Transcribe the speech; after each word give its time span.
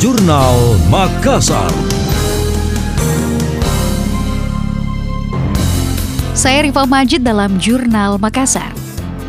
Jurnal 0.00 0.80
Makassar. 0.88 1.68
Saya 6.32 6.64
Rival 6.64 6.88
Majid 6.88 7.20
dalam 7.20 7.60
Jurnal 7.60 8.16
Makassar. 8.16 8.72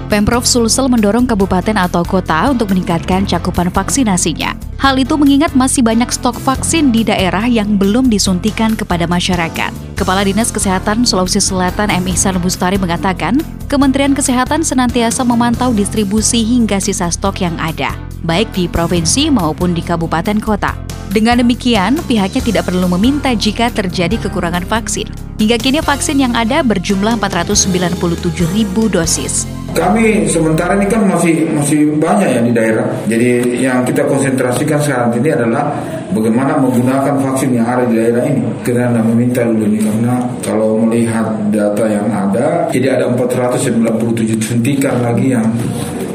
Pemprov 0.07 0.47
Sulsel 0.47 0.87
mendorong 0.87 1.27
kabupaten 1.27 1.75
atau 1.75 2.07
kota 2.07 2.55
untuk 2.55 2.71
meningkatkan 2.71 3.27
cakupan 3.27 3.67
vaksinasinya. 3.67 4.55
Hal 4.79 4.95
itu 4.95 5.19
mengingat 5.19 5.59
masih 5.59 5.83
banyak 5.83 6.07
stok 6.07 6.39
vaksin 6.39 6.95
di 6.95 7.03
daerah 7.03 7.43
yang 7.51 7.75
belum 7.75 8.07
disuntikan 8.07 8.71
kepada 8.71 9.03
masyarakat. 9.11 9.75
Kepala 9.99 10.23
Dinas 10.23 10.55
Kesehatan 10.55 11.03
Sulawesi 11.03 11.43
Selatan 11.43 11.91
M. 11.91 12.07
Ihsan 12.07 12.39
Bustari 12.39 12.79
mengatakan, 12.79 13.43
Kementerian 13.67 14.15
Kesehatan 14.15 14.63
senantiasa 14.63 15.27
memantau 15.27 15.75
distribusi 15.75 16.47
hingga 16.47 16.79
sisa 16.79 17.11
stok 17.11 17.43
yang 17.43 17.59
ada, 17.59 17.91
baik 18.21 18.53
di 18.53 18.65
provinsi 18.69 19.29
maupun 19.33 19.73
di 19.73 19.81
kabupaten 19.81 20.37
kota. 20.41 20.73
Dengan 21.11 21.43
demikian, 21.43 21.99
pihaknya 22.07 22.39
tidak 22.39 22.71
perlu 22.71 22.87
meminta 22.95 23.35
jika 23.35 23.67
terjadi 23.67 24.15
kekurangan 24.15 24.63
vaksin. 24.63 25.11
Hingga 25.35 25.57
kini 25.59 25.83
vaksin 25.83 26.23
yang 26.23 26.31
ada 26.37 26.63
berjumlah 26.63 27.19
497 27.19 28.47
ribu 28.55 28.87
dosis. 28.87 29.43
Kami 29.75 30.27
sementara 30.27 30.75
ini 30.75 30.87
kan 30.87 31.07
masih 31.07 31.51
masih 31.51 31.95
banyak 31.99 32.27
ya 32.27 32.41
di 32.43 32.51
daerah. 32.55 32.87
Jadi 33.07 33.59
yang 33.59 33.83
kita 33.87 34.07
konsentrasikan 34.07 34.79
sekarang 34.79 35.11
ini 35.19 35.31
adalah 35.31 35.71
bagaimana 36.15 36.59
menggunakan 36.59 37.19
vaksin 37.23 37.55
yang 37.55 37.67
ada 37.67 37.83
di 37.87 37.95
daerah 37.99 38.23
ini. 38.27 38.43
Karena 38.63 38.99
meminta 39.03 39.43
dulu 39.47 39.67
ini 39.67 39.79
karena 39.83 40.13
kalau 40.43 40.79
melihat 40.79 41.27
data 41.51 41.83
yang 41.87 42.07
ada, 42.07 42.67
jadi 42.71 42.99
ada 42.99 43.11
497 43.15 44.39
suntikan 44.39 44.99
lagi 45.03 45.35
yang 45.35 45.47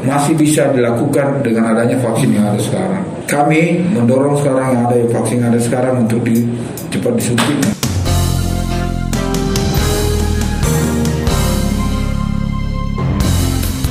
masih 0.07 0.33
bisa 0.39 0.71
dilakukan 0.71 1.43
dengan 1.43 1.75
adanya 1.75 1.99
vaksin 1.99 2.31
yang 2.31 2.47
ada 2.47 2.61
sekarang. 2.63 3.03
Kami 3.27 3.83
mendorong 3.91 4.39
sekarang 4.39 4.67
yang 4.71 4.81
ada 4.87 4.97
vaksin 5.11 5.43
yang 5.43 5.51
ada 5.51 5.59
sekarang 5.59 6.07
untuk 6.07 6.23
di, 6.23 6.47
cepat 6.87 7.13
disuntik. 7.19 7.75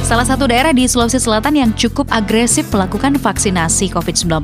Salah 0.07 0.23
satu 0.23 0.47
daerah 0.47 0.71
di 0.71 0.87
Sulawesi 0.87 1.19
Selatan 1.19 1.59
yang 1.59 1.71
cukup 1.75 2.07
agresif 2.15 2.71
melakukan 2.71 3.19
vaksinasi 3.19 3.91
COVID-19 3.91 4.39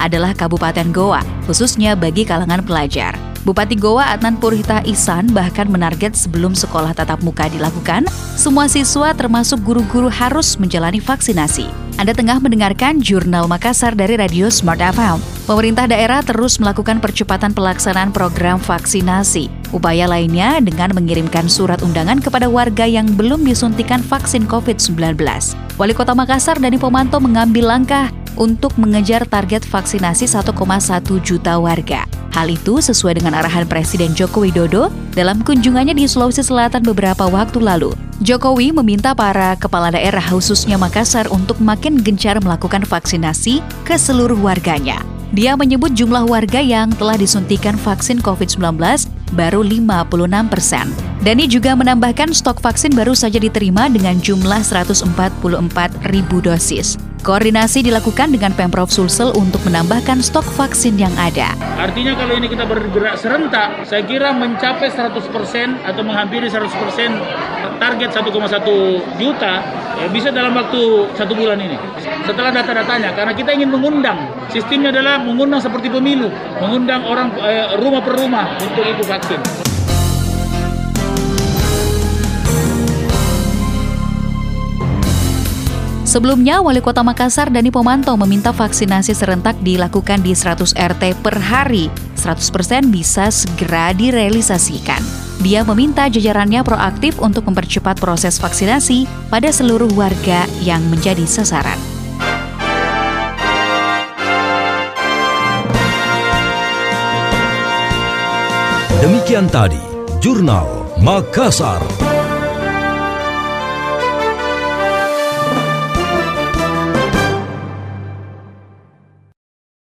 adalah 0.00 0.32
Kabupaten 0.32 0.88
Goa, 0.88 1.20
khususnya 1.44 1.92
bagi 1.92 2.24
kalangan 2.24 2.64
pelajar. 2.64 3.12
Bupati 3.42 3.74
Goa 3.74 4.14
Adnan 4.14 4.38
Purhita 4.38 4.86
Isan 4.86 5.26
bahkan 5.34 5.66
menarget 5.66 6.14
sebelum 6.14 6.54
sekolah 6.54 6.94
tatap 6.94 7.26
muka 7.26 7.50
dilakukan, 7.50 8.06
semua 8.38 8.70
siswa 8.70 9.10
termasuk 9.18 9.58
guru-guru 9.66 10.06
harus 10.06 10.54
menjalani 10.62 11.02
vaksinasi. 11.02 11.66
Anda 11.98 12.14
tengah 12.14 12.38
mendengarkan 12.38 13.02
Jurnal 13.02 13.50
Makassar 13.50 13.98
dari 13.98 14.14
Radio 14.14 14.46
Smart 14.46 14.78
FM. 14.78 15.18
Pemerintah 15.50 15.90
daerah 15.90 16.22
terus 16.22 16.62
melakukan 16.62 17.02
percepatan 17.02 17.50
pelaksanaan 17.50 18.14
program 18.14 18.62
vaksinasi. 18.62 19.50
Upaya 19.74 20.06
lainnya 20.06 20.62
dengan 20.62 20.94
mengirimkan 20.94 21.50
surat 21.50 21.82
undangan 21.82 22.22
kepada 22.22 22.46
warga 22.46 22.86
yang 22.86 23.10
belum 23.18 23.42
disuntikan 23.42 24.06
vaksin 24.06 24.46
COVID-19. 24.46 25.18
Wali 25.82 25.94
Kota 25.98 26.14
Makassar 26.14 26.62
Dani 26.62 26.78
Pomanto 26.78 27.18
mengambil 27.18 27.74
langkah 27.74 28.06
untuk 28.38 28.78
mengejar 28.78 29.26
target 29.26 29.66
vaksinasi 29.66 30.30
1,1 30.30 30.54
juta 31.26 31.58
warga. 31.58 32.11
Hal 32.32 32.48
itu 32.48 32.80
sesuai 32.80 33.20
dengan 33.20 33.36
arahan 33.36 33.68
Presiden 33.68 34.16
Joko 34.16 34.40
Widodo 34.40 34.88
dalam 35.12 35.44
kunjungannya 35.44 35.92
di 35.92 36.08
Sulawesi 36.08 36.40
Selatan 36.40 36.80
beberapa 36.80 37.28
waktu 37.28 37.60
lalu. 37.60 37.92
Jokowi 38.24 38.72
meminta 38.72 39.12
para 39.12 39.52
kepala 39.60 39.92
daerah 39.92 40.24
khususnya 40.24 40.80
Makassar 40.80 41.28
untuk 41.28 41.60
makin 41.60 42.00
gencar 42.00 42.40
melakukan 42.40 42.88
vaksinasi 42.88 43.60
ke 43.84 44.00
seluruh 44.00 44.40
warganya. 44.40 45.04
Dia 45.36 45.60
menyebut 45.60 45.92
jumlah 45.92 46.24
warga 46.24 46.60
yang 46.60 46.92
telah 46.96 47.20
disuntikan 47.20 47.76
vaksin 47.76 48.20
COVID-19 48.24 48.80
baru 49.36 49.60
56 49.64 50.52
persen. 50.52 50.88
Dani 51.20 51.44
juga 51.48 51.76
menambahkan 51.76 52.32
stok 52.32 52.64
vaksin 52.64 52.92
baru 52.96 53.12
saja 53.12 53.40
diterima 53.40 53.92
dengan 53.92 54.16
jumlah 54.20 54.60
144 54.64 55.12
ribu 56.08 56.40
dosis. 56.40 56.96
Koordinasi 57.22 57.86
dilakukan 57.86 58.34
dengan 58.34 58.50
Pemprov 58.50 58.90
Sulsel 58.90 59.30
untuk 59.38 59.62
menambahkan 59.62 60.18
stok 60.26 60.42
vaksin 60.58 60.98
yang 60.98 61.14
ada. 61.14 61.54
Artinya 61.78 62.18
kalau 62.18 62.34
ini 62.34 62.50
kita 62.50 62.66
bergerak 62.66 63.14
serentak, 63.14 63.86
saya 63.86 64.02
kira 64.02 64.34
mencapai 64.34 64.90
100% 64.90 65.22
atau 65.86 66.02
menghampiri 66.02 66.50
100% 66.50 66.66
target 67.78 68.10
1,1 68.10 69.22
juta 69.22 69.54
ya 70.02 70.06
bisa 70.10 70.34
dalam 70.34 70.50
waktu 70.50 71.14
satu 71.14 71.30
bulan 71.38 71.62
ini. 71.62 71.78
Setelah 72.26 72.50
data-datanya, 72.50 73.14
karena 73.14 73.30
kita 73.38 73.54
ingin 73.54 73.70
mengundang, 73.70 74.18
sistemnya 74.50 74.90
adalah 74.90 75.22
mengundang 75.22 75.62
seperti 75.62 75.94
pemilu, 75.94 76.26
mengundang 76.58 77.06
orang 77.06 77.30
eh, 77.38 77.78
rumah 77.78 78.02
per 78.02 78.18
rumah 78.18 78.50
untuk 78.58 78.82
itu 78.82 79.06
vaksin. 79.06 79.61
Sebelumnya, 86.12 86.60
Wali 86.60 86.84
Kota 86.84 87.00
Makassar 87.00 87.48
Dani 87.48 87.72
Pomanto 87.72 88.12
meminta 88.20 88.52
vaksinasi 88.52 89.16
serentak 89.16 89.56
dilakukan 89.64 90.20
di 90.20 90.36
100 90.36 90.76
RT 90.76 91.24
per 91.24 91.40
hari. 91.40 91.88
100% 92.20 92.92
bisa 92.92 93.32
segera 93.32 93.96
direalisasikan. 93.96 95.00
Dia 95.40 95.64
meminta 95.64 96.12
jajarannya 96.12 96.60
proaktif 96.68 97.16
untuk 97.16 97.48
mempercepat 97.48 97.96
proses 97.96 98.36
vaksinasi 98.36 99.08
pada 99.32 99.48
seluruh 99.48 99.88
warga 99.96 100.44
yang 100.60 100.84
menjadi 100.92 101.24
sasaran. 101.24 101.80
Demikian 109.00 109.48
tadi, 109.48 109.80
Jurnal 110.20 110.92
Makassar. 111.00 112.11